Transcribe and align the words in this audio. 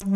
돈이 0.00 0.12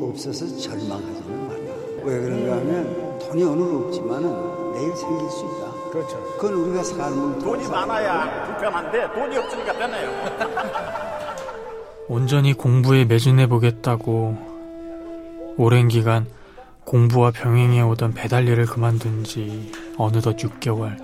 없어서 0.00 0.46
절망하지는 0.56 1.48
말라. 1.48 1.74
왜 2.02 2.18
그런가 2.18 2.56
하면 2.56 3.18
돈이 3.18 3.44
오늘 3.44 3.84
없지만은 3.84 4.72
내일 4.72 4.96
생길 4.96 5.28
수 5.28 5.44
있다. 5.44 5.90
그렇죠. 5.90 6.18
그건 6.38 6.54
우리가 6.54 6.82
삶을 6.82 7.40
돈이 7.40 7.68
많아야 7.68 8.46
불편한데 8.46 9.12
돈이 9.12 9.36
없으니까 9.36 9.72
편해요. 9.74 10.10
온전히 12.08 12.54
공부에 12.54 13.04
매진해 13.04 13.48
보겠다고 13.48 14.38
오랜 15.58 15.88
기간 15.88 16.34
공부와 16.86 17.32
병행해 17.32 17.80
오던 17.82 18.14
배달 18.14 18.46
일을 18.46 18.64
그만둔 18.64 19.24
지 19.24 19.72
어느덧 19.98 20.36
6개월. 20.36 20.96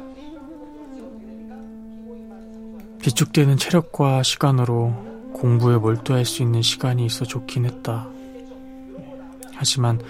비축되는 3.01 3.57
체력과 3.57 4.23
시간으로 4.23 4.95
공부에 5.35 5.77
몰두할 5.77 6.25
수 6.25 6.43
있는 6.43 6.63
시간이 6.63 7.05
있어 7.07 7.25
좋긴 7.25 7.65
했다. 7.65 8.07
하지만 9.55 10.01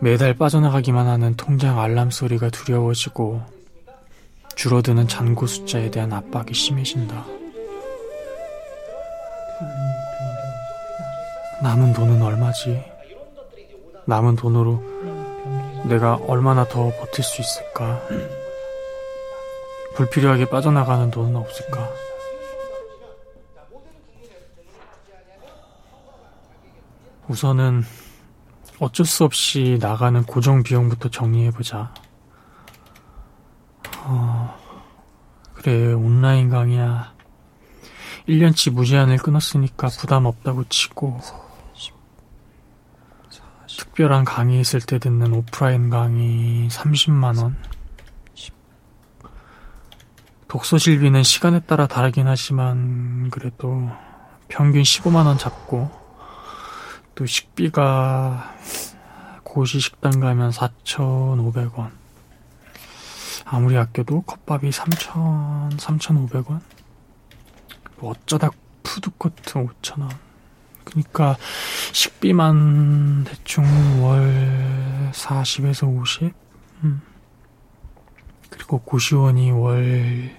매달 0.00 0.34
빠져나가기만 0.34 1.06
하는 1.06 1.34
통장 1.34 1.80
알람 1.80 2.10
소리가 2.10 2.50
두려워지고 2.50 3.40
줄어드는 4.54 5.08
잔고 5.08 5.46
숫자에 5.46 5.90
대한 5.90 6.12
압박이 6.12 6.52
심해진다. 6.52 7.24
남은 11.62 11.94
돈은 11.94 12.20
얼마지? 12.20 12.84
남은 14.04 14.36
돈으로 14.36 14.95
내가 15.88 16.16
얼마나 16.26 16.66
더 16.66 16.90
버틸 16.90 17.22
수 17.22 17.40
있을까? 17.40 18.00
불필요하게 19.94 20.46
빠져나가는 20.46 21.10
돈은 21.10 21.36
없을까? 21.36 21.88
우선은 27.28 27.84
어쩔 28.78 29.06
수 29.06 29.24
없이 29.24 29.78
나가는 29.80 30.22
고정 30.24 30.62
비용부터 30.62 31.08
정리해보자. 31.08 31.94
어, 34.04 34.56
그래, 35.54 35.92
온라인 35.92 36.50
강의야. 36.50 37.14
1년치 38.28 38.72
무제한을 38.72 39.18
끊었으니까 39.18 39.88
부담 39.88 40.26
없다고 40.26 40.64
치고, 40.64 41.20
특별한 43.96 44.26
강의 44.26 44.60
있을 44.60 44.82
때 44.82 44.98
듣는 44.98 45.32
오프라인 45.32 45.88
강의 45.88 46.68
30만원. 46.68 47.54
독서실비는 50.48 51.22
시간에 51.22 51.60
따라 51.60 51.86
다르긴 51.86 52.26
하지만, 52.28 53.30
그래도 53.30 53.88
평균 54.48 54.82
15만원 54.82 55.38
잡고, 55.38 55.90
또 57.14 57.24
식비가 57.24 58.54
고시 59.42 59.80
식당 59.80 60.20
가면 60.20 60.50
4,500원. 60.50 61.90
아무리 63.46 63.78
아껴도 63.78 64.20
컵밥이 64.20 64.72
3,000, 64.72 65.70
3,500원? 65.78 66.60
뭐 67.96 68.10
어쩌다 68.10 68.50
푸드코트 68.82 69.54
5,000원. 69.54 70.25
그니까 70.86 71.36
식비만 71.92 73.24
대충 73.24 73.64
월 74.02 75.10
40에서 75.12 75.86
50? 75.86 76.32
음. 76.84 77.02
그리고 78.48 78.78
고시원이 78.78 79.50
월 79.50 80.30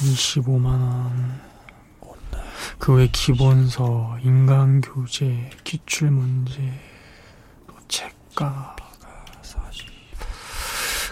25만원. 0.00 1.48
그 2.78 2.94
외 2.94 3.08
기본서, 3.08 4.16
인간교재, 4.22 5.50
기출문제, 5.64 6.80
또 7.66 7.74
40. 9.42 9.88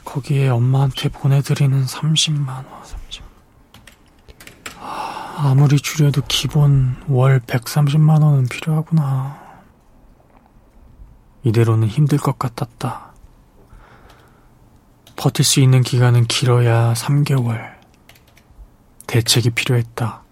거기에 0.04 0.48
엄마한테 0.48 1.08
보내드리는 1.08 1.84
30만원, 1.84 2.64
30. 2.84 3.05
아무리 5.38 5.76
줄여도 5.76 6.22
기본 6.28 6.96
월 7.08 7.40
130만 7.40 8.22
원은 8.22 8.46
필요하구나. 8.46 9.38
이대로는 11.44 11.88
힘들 11.88 12.16
것 12.16 12.38
같았다. 12.38 13.12
버틸 15.16 15.44
수 15.44 15.60
있는 15.60 15.82
기간은 15.82 16.24
길어야 16.24 16.94
3개월. 16.94 17.76
대책이 19.06 19.50
필요했다. 19.50 20.22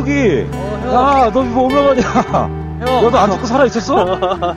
오 0.00 0.02
우혁이 0.02 0.48
야너 0.86 1.44
이거 1.44 1.62
얼마만이야 1.66 2.08
형. 2.80 3.02
너도 3.02 3.18
안 3.18 3.30
죽고 3.30 3.46
살아있었어? 3.46 4.54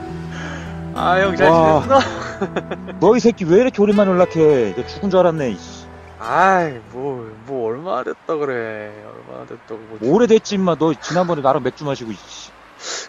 아, 0.96 1.18
형 1.20 1.36
잘 1.36 1.50
와. 1.50 1.82
지냈어? 1.82 2.00
너 3.00 3.16
이 3.16 3.20
새끼 3.20 3.44
왜 3.44 3.60
이렇게 3.60 3.82
오랜만에 3.82 4.10
연락해 4.10 4.74
너 4.76 4.86
죽은 4.86 5.10
줄 5.10 5.20
알았네 5.20 5.50
이씨. 5.50 5.84
아이, 6.18 6.78
뭐, 6.92 7.30
뭐, 7.46 7.68
얼마나 7.68 8.02
됐다 8.02 8.36
그래. 8.36 8.92
얼마나 9.28 9.44
됐다고. 9.46 9.78
뭐, 9.90 9.98
오래됐지 10.14 10.54
임마 10.54 10.76
너 10.76 10.94
지난번에 10.94 11.42
나랑 11.42 11.62
맥주 11.62 11.84
마시고 11.84 12.12
이씨. 12.12 12.50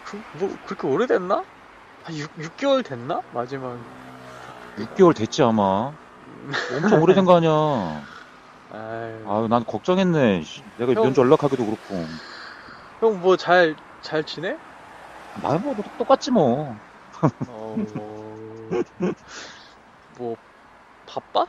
그, 0.04 0.20
뭐, 0.34 0.54
그렇게 0.66 0.86
오래됐나? 0.86 1.42
한 2.04 2.14
6, 2.16 2.30
6개월 2.36 2.84
됐나? 2.84 3.20
마지막. 3.32 3.76
6개월 4.78 5.16
됐지 5.16 5.42
아마 5.42 5.92
엄청 6.76 7.02
오래된 7.02 7.24
거 7.24 7.36
아니야 7.36 8.02
아유 8.72 9.48
난 9.48 9.64
걱정했네 9.64 10.42
씨. 10.42 10.62
내가 10.78 10.92
형. 10.94 11.04
면접 11.04 11.22
연락하기도 11.22 11.64
그렇고 11.64 11.94
형, 13.00 13.20
뭐, 13.20 13.36
잘, 13.36 13.76
잘 14.02 14.24
지내? 14.24 14.56
나뭐 15.42 15.74
똑같지 15.98 16.30
뭐 16.30 16.74
어, 17.48 17.76
뭐, 17.94 18.82
뭐, 20.18 20.36
바빠? 21.06 21.46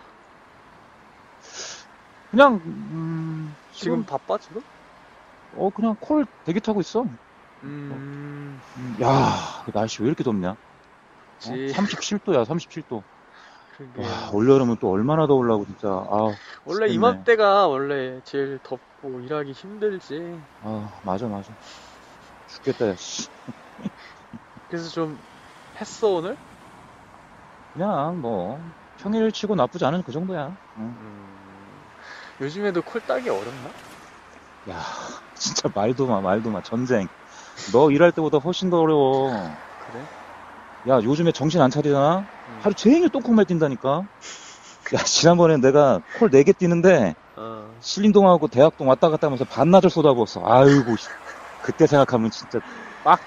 그냥 2.32 2.56
음, 2.66 3.56
지금 3.72 4.04
바빠, 4.06 4.38
지금? 4.38 4.62
어 5.56 5.70
그냥 5.70 5.96
콜 6.00 6.26
대기 6.46 6.60
타고 6.60 6.82
있어 6.82 7.06
음, 7.64 8.62
음, 8.78 8.98
야, 9.02 9.64
그 9.66 9.72
날씨 9.72 10.02
왜 10.02 10.08
이렇게 10.10 10.24
덥냐? 10.24 10.52
어? 10.52 10.56
지, 11.40 11.74
37도야, 11.74 12.46
37도. 12.46 13.04
그게. 13.78 14.02
와, 14.02 14.32
올여름은 14.32 14.78
또 14.80 14.90
얼마나 14.90 15.28
더울라고, 15.28 15.66
진짜. 15.66 15.88
아, 15.88 16.36
원래. 16.66 16.88
이맘때가 16.88 17.68
원래 17.68 18.22
제일 18.26 18.60
덥고 18.64 19.22
일하기 19.22 19.52
힘들지. 19.52 20.42
아, 20.62 21.00
맞아, 21.04 21.28
맞아. 21.28 21.54
죽겠다, 22.48 22.90
야, 22.90 22.96
씨. 22.96 23.30
그래서 24.68 24.90
좀 24.90 25.22
했어, 25.80 26.10
오늘? 26.10 26.38
그냥, 27.74 28.20
뭐, 28.22 28.64
평일 28.98 29.32
치고 29.32 29.56
나쁘지 29.56 29.86
않은 29.86 30.04
그 30.04 30.12
정도야. 30.12 30.58
응. 30.78 30.84
음, 31.00 31.84
요즘에도 32.42 32.82
콜 32.82 33.02
따기 33.02 33.30
어렵나? 33.30 33.74
야, 34.70 34.80
진짜 35.36 35.70
말도 35.74 36.08
마, 36.08 36.22
말도 36.22 36.52
마. 36.52 36.62
전쟁. 36.62 37.08
너 37.72 37.92
일할 37.92 38.12
때보다 38.12 38.40
훨씬 38.40 38.70
더 38.70 38.80
어려워. 38.80 39.58
그래? 39.78 40.08
야, 40.88 41.00
요즘에 41.04 41.32
정신 41.32 41.62
안 41.62 41.70
차리잖아? 41.70 42.28
음. 42.48 42.60
하루 42.62 42.74
종일 42.74 43.10
똥콩말 43.10 43.46
뛴다니까? 43.46 44.04
야, 44.94 45.04
지난번에 45.04 45.58
내가 45.58 46.00
콜 46.18 46.30
4개 46.30 46.58
뛰는데, 46.58 47.14
어, 47.36 47.76
신림동하고 47.82 48.48
대학동 48.48 48.88
왔다 48.88 49.10
갔다 49.10 49.28
하면서 49.28 49.44
반나절 49.46 49.90
쏟아부었어. 49.90 50.42
아이고, 50.46 50.96
씨. 50.96 51.08
그때 51.64 51.88
생각하면 51.88 52.32
진짜 52.32 52.60
빡. 53.04 53.20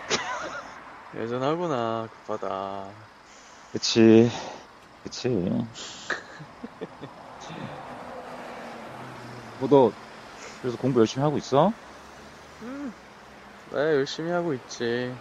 여전하구나, 1.18 2.08
급하다. 2.26 2.86
그치. 3.72 4.30
그치. 5.04 5.28
뭐, 9.58 9.68
너, 9.68 9.92
그래서 10.62 10.78
공부 10.78 11.00
열심히 11.00 11.22
하고 11.22 11.36
있어? 11.36 11.72
음, 12.62 12.92
네, 13.72 13.78
열심히 13.78 14.30
하고 14.30 14.54
있지. 14.54 15.12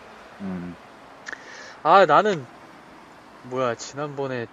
음. 0.42 0.76
아, 1.84 2.06
나는, 2.06 2.46
뭐야, 3.42 3.76
지난번에, 3.76 4.48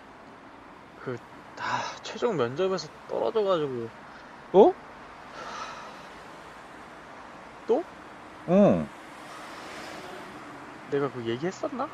그, 0.95 1.17
아, 1.57 1.97
최종 2.03 2.37
면접에서 2.37 2.89
떨어져가지고, 3.07 3.93
또? 4.53 4.77
또? 7.67 7.85
어. 8.47 8.89
내가 10.87 11.11
그 11.11 11.27
얘기했었나? 11.27 11.89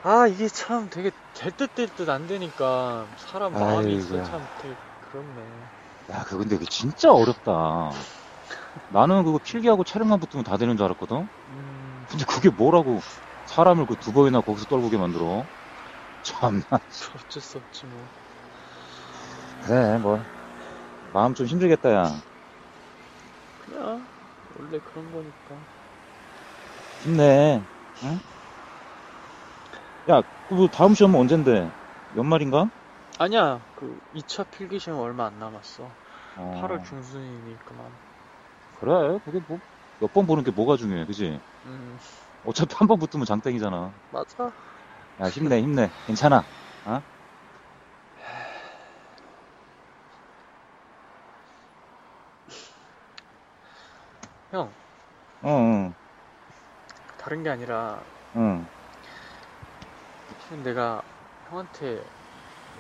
아, 0.04 0.28
이게 0.28 0.48
참 0.50 0.88
되게 0.90 1.12
될듯될듯 1.34 2.08
안 2.10 2.28
되니까, 2.28 3.12
사람 3.18 3.58
마음이 3.58 3.98
아이고야. 3.98 4.24
참 4.24 4.48
되게 4.58 4.76
그렇네. 5.00 5.72
야, 6.10 6.24
그 6.26 6.38
근데 6.38 6.56
그게 6.58 6.66
진짜 6.70 7.12
어렵다. 7.14 8.08
나는 8.88 9.24
그거 9.24 9.40
필기하고 9.40 9.84
촬영만 9.84 10.20
붙으면 10.20 10.44
다 10.44 10.58
되는 10.58 10.78
줄 10.78 10.86
알았거든? 10.86 11.30
음, 11.48 12.06
근데 12.10 12.26
그게 12.26 12.50
뭐라고 12.50 13.06
사람을 13.46 13.86
그 13.88 13.96
두 13.98 14.14
번이나 14.14 14.42
거기서 14.42 14.66
떨구게 14.68 14.98
만들어? 14.98 15.48
참나. 16.24 16.64
어쩔 17.16 17.42
수 17.42 17.58
없지 17.58 17.86
뭐. 17.86 18.10
그래, 19.62 19.98
뭐. 19.98 20.20
마음 21.14 21.34
좀 21.34 21.48
힘들겠다, 21.48 21.92
야. 21.94 22.24
그냥, 23.58 24.08
원래 24.50 24.80
그런 24.80 25.12
거니까. 25.12 25.66
힘내. 26.98 27.68
응? 28.04 28.20
야, 30.10 30.22
그 30.48 30.68
다음 30.72 30.94
시험은 30.94 31.20
언젠데? 31.20 31.72
연말인가? 32.16 32.70
아니야, 33.18 33.66
그 33.74 34.00
2차 34.12 34.44
필기 34.44 34.78
시험 34.78 35.00
얼마 35.00 35.26
안 35.26 35.40
남았어. 35.40 35.96
어, 36.36 36.44
8월 36.52 36.80
중순이니까만. 36.84 38.00
그래, 38.74 39.20
그게 39.26 39.40
뭐, 39.40 39.60
몇 40.00 40.12
번 40.14 40.26
보는 40.28 40.44
게 40.44 40.52
뭐가 40.52 40.76
중요해, 40.78 41.06
그지? 41.06 41.40
음, 41.66 42.00
어차피 42.44 42.76
한 42.76 42.88
번 42.88 43.00
붙으면 43.00 43.26
장땡이잖아. 43.26 43.94
맞아. 44.12 44.54
야, 45.20 45.28
힘내, 45.30 45.62
힘내. 45.62 45.92
괜찮아. 46.06 46.48
어? 46.86 47.02
형, 54.52 54.74
응, 55.46 55.96
다른 57.18 57.44
게 57.44 57.50
아니라, 57.50 58.04
응, 58.36 58.68
내가 60.62 61.02
형한테 61.50 62.04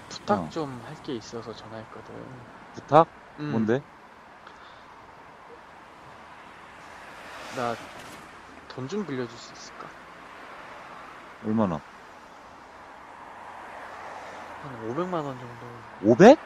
부탁 0.10 0.40
어. 0.40 0.50
좀 0.50 0.82
할 0.86 0.96
게 1.04 1.16
있어서 1.16 1.54
전화했거든. 1.54 2.14
부탁? 2.74 3.08
음, 3.40 3.52
뭔데? 3.52 3.82
나 7.56 7.76
돈 8.68 8.88
좀 8.88 9.06
빌려줄 9.06 9.38
수 9.38 9.54
있을까? 9.54 9.88
얼마나? 11.46 11.80
한 14.62 14.74
500만 14.90 15.24
원 15.26 15.38
정도. 15.40 15.66
500? 16.02 16.40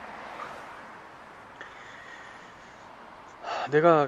하, 3.41 3.68
내가 3.69 4.07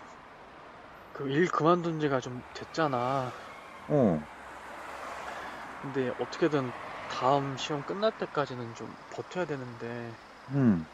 그 1.14 1.28
일 1.30 1.48
그만둔 1.52 2.00
지가 2.00 2.20
좀 2.20 2.42
됐잖아. 2.54 3.32
어. 3.88 4.20
근데 5.82 6.10
어떻게든 6.20 6.72
다음 7.10 7.58
시험 7.58 7.84
끝날 7.84 8.14
때까지는 8.14 8.74
좀 8.74 8.96
버텨야 9.10 9.44
되는데 9.46 10.18
응. 10.54 10.86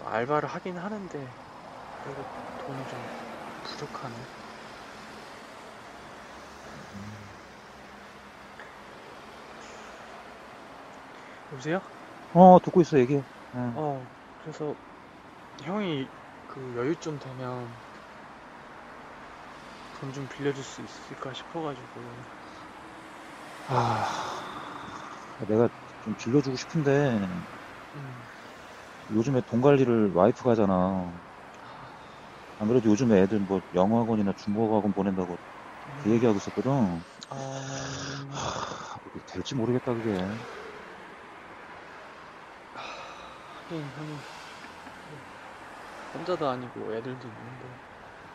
알바를 0.00 0.48
하긴 0.50 0.76
하는데 0.76 1.38
그래도 2.00 2.24
돈이 2.58 2.86
좀 2.86 3.10
부족하네. 3.62 4.28
여보세요? 11.50 11.80
어, 12.32 12.58
듣고 12.60 12.80
있어, 12.82 12.98
얘기해. 12.98 13.24
응. 13.54 13.80
어, 13.80 14.08
그래서 14.38 14.76
형이 15.62 16.10
그 16.46 16.74
여유 16.76 16.96
좀 16.96 17.18
되면 17.18 17.80
돈 19.94 20.12
좀 20.12 20.28
빌려줄 20.28 20.62
수 20.64 20.82
있을까 20.82 21.32
싶어가지고. 21.32 22.26
아, 23.66 24.06
내가 25.46 25.68
좀 26.02 26.14
빌려주고 26.16 26.56
싶은데, 26.56 27.20
음, 27.94 28.22
요즘에 29.10 29.40
돈 29.46 29.60
관리를 29.60 30.10
와이프가 30.12 30.52
하잖아. 30.52 31.12
안 32.58 32.68
그래도 32.68 32.90
요즘에 32.90 33.22
애들 33.22 33.40
뭐 33.40 33.60
영어학원이나 33.74 34.32
중국어학원 34.36 34.92
보낸다고 34.92 35.36
그 36.02 36.10
얘기하고 36.10 36.38
있었거든. 36.38 36.70
아, 37.28 37.36
하, 38.30 38.98
그게 39.00 39.20
될지 39.26 39.54
모르겠다, 39.54 39.94
그게. 39.94 40.16
하긴 42.74 43.90
형이 43.96 44.18
혼자도 46.14 46.48
아니고 46.48 46.94
애들도 46.94 47.28
있는데. 47.28 47.66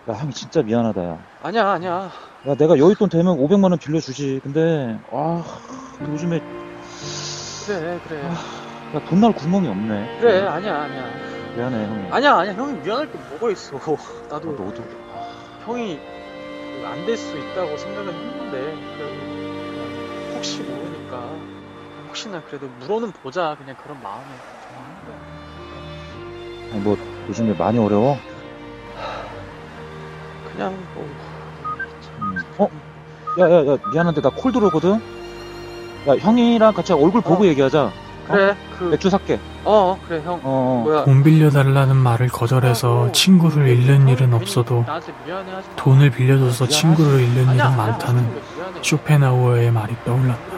야, 0.10 0.14
형이 0.14 0.34
진짜 0.34 0.62
미안하다, 0.62 1.06
야. 1.06 1.18
아니야, 1.40 1.70
아니야. 1.70 2.12
야, 2.48 2.56
내가 2.56 2.76
여윳돈 2.76 3.10
되면 3.12 3.34
500만 3.38 3.72
원 3.72 3.80
빌려주지. 3.80 4.42
근데, 4.44 5.00
아, 5.12 5.44
근데 5.98 6.12
요즘에, 6.14 6.67
그래, 7.68 8.00
그래. 8.08 8.24
야, 8.24 9.00
돈 9.10 9.20
날 9.20 9.34
구멍이 9.34 9.68
없네. 9.68 10.20
그래, 10.22 10.42
아니야, 10.48 10.84
아니야. 10.84 11.10
미안해, 11.56 11.86
형이. 11.88 12.12
아니야, 12.12 12.36
아니야. 12.38 12.54
형이 12.54 12.80
미안할 12.82 13.12
게 13.12 13.18
뭐가 13.30 13.52
있어. 13.52 13.78
아, 13.78 13.82
나도 14.30 14.52
너도, 14.54 14.84
형이 15.66 16.00
안 16.86 17.06
될 17.06 17.18
수 17.18 17.38
있다고 17.38 17.76
생각은 17.78 18.14
했는데, 18.14 18.76
그래도 18.96 19.14
그냥 19.20 20.36
혹시 20.36 20.62
모르니까, 20.64 21.18
혹시나 22.08 22.42
그래도 22.42 22.70
물어는 22.70 23.12
보자. 23.12 23.56
그냥 23.58 23.76
그런 23.76 24.02
마음에 24.02 24.42
전화하는 24.62 25.04
거야. 25.06 25.18
아니, 26.72 26.82
뭐, 26.82 26.96
요즘에 27.28 27.54
많이 27.54 27.78
어려워? 27.80 28.18
그냥 30.52 30.88
뭐, 30.94 31.04
음. 32.20 32.38
어? 32.60 32.70
야, 33.40 33.52
야, 33.52 33.74
야, 33.74 33.78
미안한데 33.92 34.22
나 34.22 34.30
콜 34.30 34.52
들어오거든? 34.54 35.17
야, 36.08 36.16
형이랑 36.20 36.74
같이 36.74 36.94
얼굴 36.94 37.22
보고 37.22 37.44
어. 37.44 37.48
얘기하자. 37.48 37.92
그래, 38.28 38.56
그, 38.78 38.84
맥주 38.86 39.10
살게. 39.10 39.40
어, 39.64 39.98
그래, 40.08 40.22
형. 40.24 40.34
어, 40.36 40.40
어. 40.44 40.82
뭐야. 40.84 41.06
돈 41.06 41.24
빌려달라는 41.24 41.96
말을 41.96 42.28
거절해서 42.28 43.02
어, 43.04 43.12
친구를 43.12 43.68
잃는 43.70 44.08
일은 44.10 44.30
괜히 44.32 44.34
없어도 44.36 44.84
나한테 44.86 45.14
미안해 45.26 45.52
하지 45.52 45.68
마. 45.70 45.76
돈을 45.78 46.10
빌려줘서 46.12 46.68
친구를 46.68 47.22
잃는 47.22 47.50
아니야, 47.50 47.54
일은 47.54 47.66
아니야, 47.66 47.78
많다는 47.78 48.24
미안해. 48.24 48.80
쇼펜하우어의 48.82 49.72
말이 49.72 49.96
떠올랐다. 50.06 50.58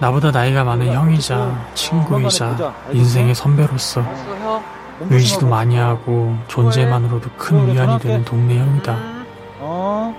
나보다 0.00 0.30
나이가 0.30 0.62
많은 0.62 0.92
형이자 0.92 1.66
친구이자 1.74 2.72
인생의 2.92 3.34
선배로서 3.34 4.00
알았어, 4.02 4.36
형. 4.36 4.62
의지도 5.10 5.46
많이 5.48 5.76
하고 5.76 6.36
존재만으로도 6.48 7.30
큰 7.36 7.72
위안이 7.72 7.98
되는 8.00 8.24
동네 8.24 8.58
형이다. 8.58 8.92
음. 8.94 9.26
어? 9.60 10.14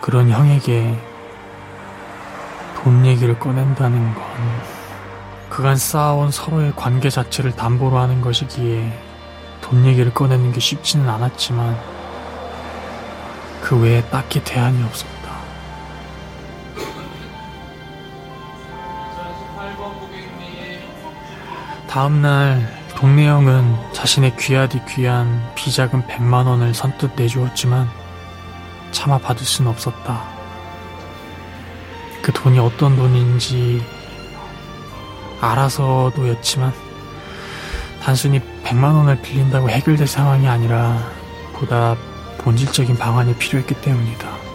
그런 0.00 0.28
형에게 0.30 0.96
돈 2.86 3.04
얘기를 3.04 3.36
꺼낸다는 3.36 4.14
건 4.14 4.24
그간 5.50 5.74
쌓아온 5.74 6.30
서로의 6.30 6.72
관계 6.76 7.10
자체를 7.10 7.50
담보로 7.56 7.98
하는 7.98 8.20
것이기에 8.20 8.96
돈 9.60 9.84
얘기를 9.86 10.14
꺼내는 10.14 10.52
게 10.52 10.60
쉽지는 10.60 11.08
않았지만 11.08 11.76
그 13.60 13.76
외에 13.76 14.02
딱히 14.02 14.40
대안이 14.44 14.80
없었다. 14.84 15.32
다음날 21.88 22.72
동네 22.94 23.26
형은 23.26 23.92
자신의 23.94 24.36
귀하디 24.36 24.82
귀한 24.90 25.42
비자금 25.56 26.04
100만 26.04 26.46
원을 26.46 26.72
선뜻 26.72 27.16
내주었지만 27.16 27.88
차마 28.92 29.18
받을 29.18 29.44
수는 29.44 29.72
없었다. 29.72 30.35
그 32.26 32.32
돈이 32.32 32.58
어떤 32.58 32.96
돈인지 32.96 33.80
알아서도였지만 35.40 36.72
단순히 38.02 38.40
100만 38.64 38.96
원을 38.96 39.22
빌린다고 39.22 39.70
해결될 39.70 40.08
상황이 40.08 40.48
아니라 40.48 40.98
보다 41.52 41.94
본질적인 42.38 42.98
방안이 42.98 43.36
필요했기 43.36 43.80
때문이다. 43.80 44.45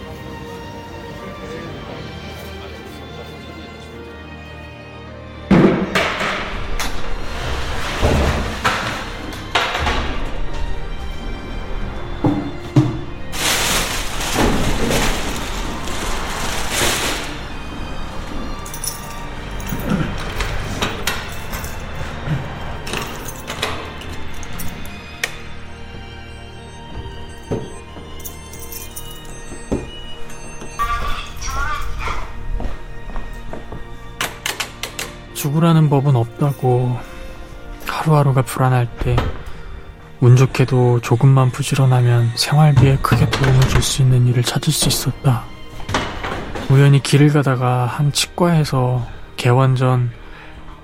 죽으라는 35.51 35.89
법은 35.89 36.15
없다고 36.15 36.97
하루하루가 37.87 38.41
불안할 38.41 38.87
때 38.99 39.15
운 40.23 40.35
좋게도 40.35 41.01
조금만 41.01 41.49
부지런하면 41.49 42.29
생활비에 42.35 42.97
크게 43.01 43.27
도움을 43.31 43.59
줄 43.61 43.81
수 43.81 44.03
있는 44.03 44.27
일을 44.27 44.43
찾을 44.43 44.71
수 44.71 44.87
있었다. 44.87 45.43
우연히 46.69 47.01
길을 47.01 47.29
가다가 47.29 47.87
한 47.87 48.11
치과에서 48.11 49.03
개원 49.35 49.75
전 49.75 50.11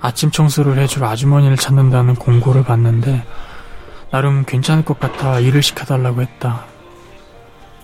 아침 0.01 0.31
청소를 0.31 0.79
해줄 0.79 1.03
아주머니를 1.05 1.55
찾는다는 1.55 2.15
공고를 2.15 2.63
봤는데 2.63 3.23
나름 4.09 4.43
괜찮을 4.43 4.83
것 4.83 4.99
같아 4.99 5.39
일을 5.39 5.61
시켜달라고 5.61 6.23
했다. 6.23 6.65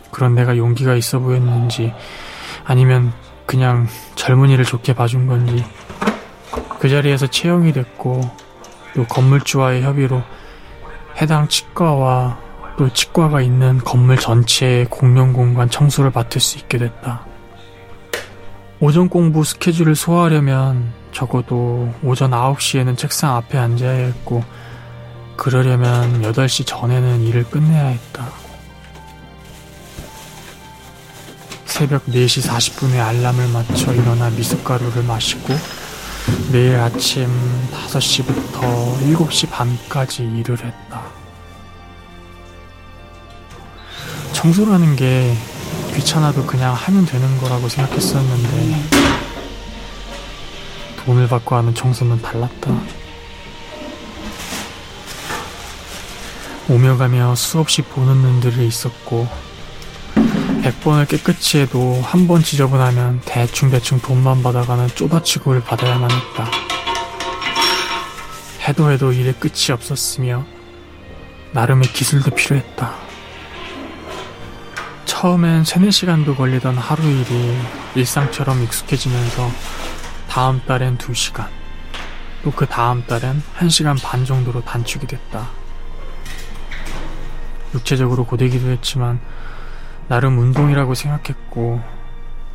그런 0.10 0.34
내가 0.34 0.58
용기가 0.58 0.96
있어 0.96 1.20
보였는지 1.20 1.94
아니면 2.66 3.14
그냥 3.46 3.88
젊은이를 4.16 4.66
좋게 4.66 4.96
봐준 4.96 5.28
건지 5.28 5.64
그 6.84 6.90
자리에서 6.90 7.28
채용이 7.28 7.72
됐고 7.72 8.30
또 8.94 9.06
건물주와의 9.06 9.84
협의로 9.84 10.22
해당 11.16 11.48
치과와 11.48 12.38
또 12.78 12.92
치과가 12.92 13.40
있는 13.40 13.78
건물 13.78 14.18
전체의 14.18 14.88
공용 14.90 15.32
공간 15.32 15.70
청소를 15.70 16.12
맡을 16.14 16.42
수 16.42 16.58
있게 16.58 16.80
됐다. 16.80 17.26
오전 18.82 19.08
공부 19.08 19.46
스케줄을 19.46 19.96
소화하려면 19.96 20.92
적어도 21.14 21.90
오전 22.04 22.32
9시에는 22.32 22.98
책상 22.98 23.34
앞에 23.38 23.58
앉아야 23.58 24.06
했고 24.08 24.44
그러려면 25.38 26.22
8시 26.22 26.66
전에는 26.68 27.22
일을 27.22 27.46
끝내야 27.46 27.86
했다. 27.86 28.28
새벽 31.64 32.06
4시 32.08 32.46
40분에 32.46 33.00
알람을 33.00 33.48
맞춰 33.54 33.94
일어나 33.94 34.30
미숫가루를 34.32 35.04
마시고 35.04 35.54
매일 36.52 36.76
아침 36.76 37.28
5시부터 37.72 38.98
7시 39.16 39.50
반까지 39.50 40.24
일을 40.24 40.58
했다. 40.64 41.04
청소라는 44.34 44.96
게 44.96 45.36
귀찮아도 45.96 46.46
그냥 46.46 46.74
하면 46.74 47.06
되는 47.06 47.38
거라고 47.38 47.70
생각했었는데 47.70 48.84
돈을 51.06 51.28
받고 51.28 51.56
하는 51.56 51.74
청소는 51.74 52.22
달랐다. 52.22 52.72
오며 56.70 56.98
가며 56.98 57.36
수없이 57.36 57.82
보는 57.82 58.16
눈들이 58.18 58.68
있었고 58.68 59.28
100번을 60.64 61.08
깨끗이 61.10 61.60
해도 61.60 62.00
한 62.04 62.26
번 62.28 62.42
지저분하면 62.42 63.22
대충대충 63.26 64.00
돈만 64.00 64.42
받아가는 64.44 64.88
쪼다치고를 64.88 65.62
받아야만 65.62 66.10
했다. 66.10 66.50
해도 68.68 68.90
해도 68.90 69.12
일에 69.12 69.34
끝이 69.34 69.72
없었으며 69.74 70.46
나름의 71.52 71.90
기술도 71.92 72.32
필요했다. 72.32 72.94
처음엔 75.06 75.66
3, 75.66 75.84
4시간도 75.84 76.38
걸리던 76.38 76.78
하루 76.78 77.04
일이 77.04 77.58
일상처럼 77.96 78.64
익숙해지면서 78.64 79.52
다음 80.30 80.62
달엔 80.66 80.98
2시간, 80.98 81.48
또 82.44 82.52
그 82.52 82.66
다음 82.66 83.06
달엔 83.06 83.44
1시간 83.60 84.02
반 84.02 84.26
정도로 84.26 84.64
단축이 84.64 85.08
됐다. 85.08 85.50
육체적으로 87.74 88.26
고되기도 88.26 88.70
했지만 88.70 89.20
나름 90.08 90.38
운동이라고 90.38 90.94
생각했고 90.94 91.82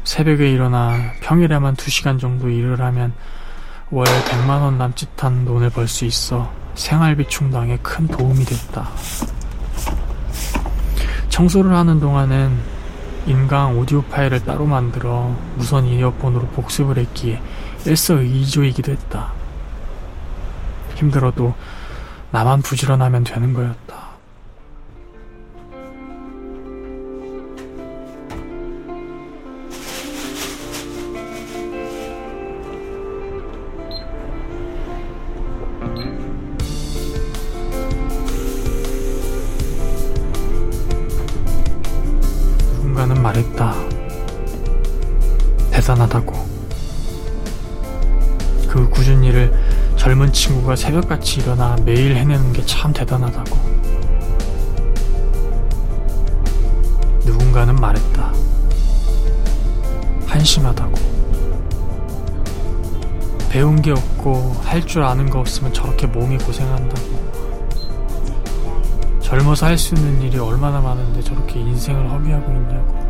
새벽에 0.05 0.51
일어나 0.51 0.97
평일에만 1.23 1.77
2시간 1.77 2.19
정도 2.21 2.49
일을 2.49 2.81
하면 2.81 3.13
월 3.91 4.07
100만원 4.07 4.75
남짓한 4.77 5.45
돈을 5.45 5.71
벌 5.71 5.89
수 5.89 6.05
있어 6.05 6.53
생활비 6.75 7.27
충당에 7.27 7.77
큰 7.83 8.07
도움이 8.07 8.45
됐다. 8.45 8.89
청소를 11.29 11.73
하는 11.73 11.99
동안엔 12.01 12.57
인강 13.27 13.79
오디오 13.79 14.03
파일을 14.03 14.45
따로 14.45 14.65
만들어 14.65 15.35
무선 15.57 15.87
이어폰으로 15.87 16.47
복습을 16.49 16.99
했기에 16.99 17.41
일석이조이기도 17.87 18.93
했다. 18.93 19.33
힘들어도 20.95 21.55
나만 22.31 22.63
부지런하면 22.63 23.25
되는 23.25 23.53
거였다. 23.53 24.08
말했다. 43.39 43.75
대단하다고. 45.71 46.33
그 48.69 48.89
굳은 48.91 49.23
일을 49.25 49.53
젊은 49.97 50.33
친구가 50.33 50.77
새벽같이 50.77 51.41
일어나 51.41 51.77
매일 51.85 52.17
해내는 52.17 52.53
게 52.53 52.65
참 52.67 52.93
대단하다고. 52.93 53.57
누군가는 57.25 57.75
말했다. 57.77 58.33
한심하다고. 60.27 61.19
배운 63.51 63.81
게 63.81 63.93
없고 63.93 64.57
할 64.63 64.83
줄 64.85 65.03
아는 65.03 65.31
거 65.31 65.41
없으면 65.41 65.73
저렇게 65.73 66.07
몸이 66.07 66.39
고생한다고. 66.39 67.19
젊어서 69.21 69.67
할 69.67 69.79
수 69.79 69.95
있는 69.95 70.21
일이 70.23 70.39
얼마나 70.39 70.81
많은데 70.81 71.23
저렇게 71.23 71.61
인생을 71.61 72.11
허비하고 72.11 72.51
있냐고. 72.53 73.08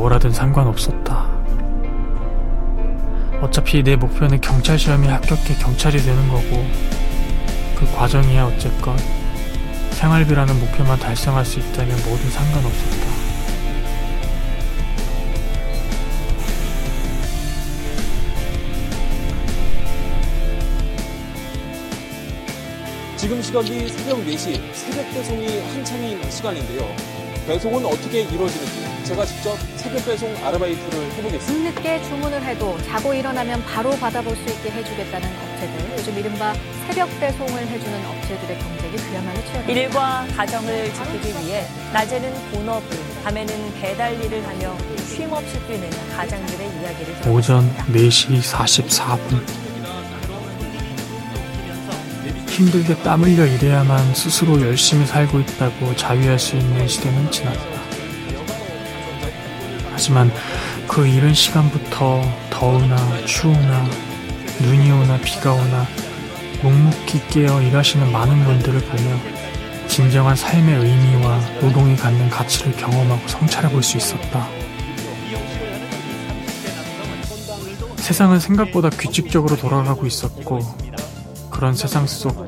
뭐라든 0.00 0.32
상관없었다. 0.32 1.28
어차피 3.42 3.82
내 3.82 3.96
목표는 3.96 4.40
경찰 4.40 4.78
시험에 4.78 5.06
합격해 5.08 5.56
경찰이 5.60 5.98
되는 5.98 6.28
거고, 6.28 6.66
그 7.78 7.84
과정이야 7.94 8.46
어쨌건 8.46 8.96
생활비라는 9.90 10.58
목표만 10.58 10.98
달성할 10.98 11.44
수 11.44 11.58
있다면 11.58 12.02
뭐든 12.02 12.30
상관없었다. 12.30 13.10
지금 23.18 23.42
시각이 23.42 23.88
새벽 23.90 24.24
4시 24.24 24.60
새벽 24.72 25.12
배송이 25.12 25.60
한창인 25.74 26.30
시간인데요. 26.30 26.88
배송은 27.46 27.84
어떻게 27.84 28.22
이루어지는지 28.22 28.89
제가 29.10 29.26
직접 29.26 29.58
새벽 29.74 30.04
배송 30.04 30.36
아르바이트를 30.36 31.12
해보겠습니다. 31.14 31.70
늦게 31.70 32.00
주문을 32.04 32.44
해도 32.44 32.78
자고 32.86 33.12
일어나면 33.12 33.64
바로 33.64 33.90
받아볼 33.96 34.36
수 34.36 34.42
있게 34.42 34.70
해주겠다는 34.70 35.28
업체들, 35.28 35.98
요즘 35.98 36.16
이른바 36.16 36.54
새벽 36.86 37.08
배송을 37.18 37.66
해주는 37.66 38.06
업체들의 38.06 38.58
경쟁이 38.60 38.96
그야말로 38.96 39.40
치열합니다. 39.46 39.72
일과 39.72 40.24
가정을 40.36 40.94
지키기 40.94 41.44
위해 41.44 41.66
낮에는 41.92 42.32
본업을, 42.52 42.88
밤에는 43.24 43.74
배달 43.80 44.14
일을 44.22 44.46
하며 44.46 44.76
쉼없이 44.98 45.58
뛰는 45.66 45.90
가장들의 46.14 46.68
이야기를 46.68 47.14
오전 47.32 47.68
들어봤습니다. 47.68 48.08
4시 48.08 48.40
44분. 48.40 49.42
힘들게 52.48 52.94
땀 53.02 53.24
흘려 53.24 53.44
일해야만 53.44 54.14
스스로 54.14 54.60
열심히 54.60 55.04
살고 55.04 55.40
있다고 55.40 55.96
자위할 55.96 56.38
수 56.38 56.54
있는 56.54 56.86
시대는 56.86 57.28
지났다. 57.32 57.79
하지만 60.00 60.32
그 60.88 61.06
이른 61.06 61.34
시간부터 61.34 62.22
더우나 62.48 62.96
추우나 63.26 63.84
눈이 64.62 64.90
오나 64.92 65.18
비가 65.18 65.52
오나 65.52 65.86
묵묵히 66.62 67.28
깨어 67.28 67.60
일하시는 67.60 68.10
많은 68.10 68.42
분들을 68.44 68.80
보며 68.80 69.20
진정한 69.88 70.34
삶의 70.34 70.74
의미와 70.74 71.38
노동이 71.60 71.96
갖는 71.96 72.30
가치를 72.30 72.72
경험하고 72.78 73.28
성찰해 73.28 73.70
볼 73.70 73.82
수 73.82 73.98
있었다. 73.98 74.48
세상은 77.96 78.40
생각보다 78.40 78.88
규칙적으로 78.88 79.58
돌아가고 79.58 80.06
있었고 80.06 80.60
그런 81.50 81.74
세상 81.74 82.06
속 82.06 82.46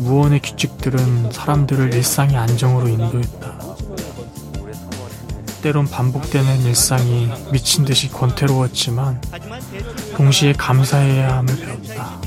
무언의 0.00 0.40
규칙들은 0.40 1.32
사람들을 1.32 1.94
일상의 1.94 2.36
안정으로 2.36 2.88
인도했다. 2.88 3.69
때론 5.62 5.86
반복되는 5.86 6.62
일상이 6.62 7.28
미친 7.52 7.84
듯이 7.84 8.10
권태로웠지만 8.10 9.20
동시에 10.16 10.52
감사해야 10.54 11.36
함을 11.38 11.54
배웠다. 11.56 12.20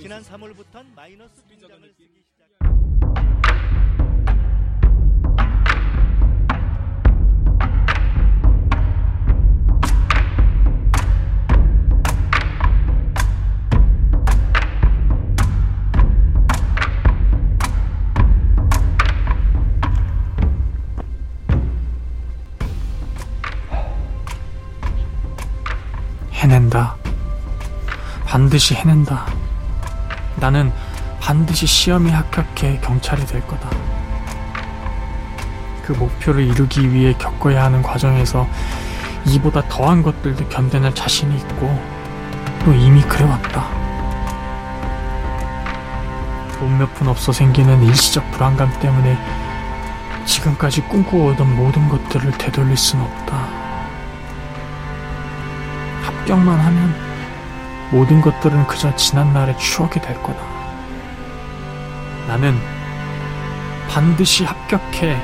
지난 0.00 0.22
3월부터 0.22 0.84
마이너스 0.94 1.42
통장을 1.48 1.92
쓰기 1.96 2.22
시작. 2.24 3.39
반드시 28.30 28.76
해낸다. 28.76 29.26
나는 30.36 30.72
반드시 31.20 31.66
시험에 31.66 32.12
합격해 32.12 32.78
경찰이 32.80 33.26
될 33.26 33.44
거다. 33.44 33.68
그 35.82 35.90
목표를 35.94 36.44
이루기 36.44 36.92
위해 36.92 37.12
겪어야 37.18 37.64
하는 37.64 37.82
과정에서 37.82 38.46
이보다 39.26 39.66
더한 39.68 40.04
것들도 40.04 40.48
견뎌낼 40.48 40.94
자신이 40.94 41.34
있고 41.38 41.76
또 42.64 42.72
이미 42.72 43.02
그래왔다. 43.02 43.68
돈 46.60 46.78
몇 46.78 46.94
푼 46.94 47.08
없어 47.08 47.32
생기는 47.32 47.82
일시적 47.82 48.30
불안감 48.30 48.70
때문에 48.78 49.18
지금까지 50.24 50.82
꿈꾸어오던 50.82 51.56
모든 51.56 51.88
것들을 51.88 52.30
되돌릴 52.38 52.76
순 52.76 53.00
없다. 53.00 53.48
합격만 56.04 56.60
하면 56.60 57.09
모든 57.90 58.20
것들은 58.20 58.66
그저 58.68 58.94
지난 58.94 59.32
날의 59.32 59.58
추억이 59.58 59.94
될 59.94 60.14
거다. 60.22 60.40
나는 62.28 62.56
반드시 63.88 64.44
합격해 64.44 65.16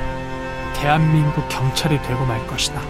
대한민국 0.75 1.47
경찰이 1.47 2.01
되고 2.01 2.25
말 2.25 2.45
것이다. 2.45 2.81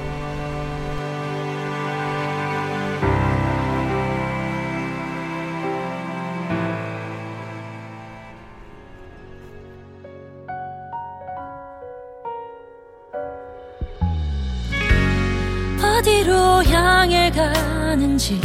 어디로 15.79 16.63
향해 16.63 17.29
가는지 17.29 18.41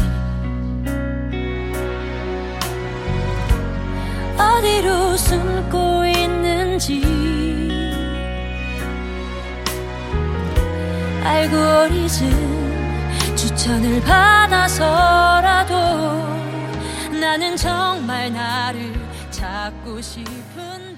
어디로 4.63 5.17
숨고 5.17 6.07
있는지. 6.07 7.03
알고리즘 11.25 12.31
추천을 13.35 14.01
받아서라도 14.03 15.75
나는 17.21 17.57
정말 17.57 18.33
나를 18.33 18.95
찾고 19.33 20.01
싶은데 20.01 20.92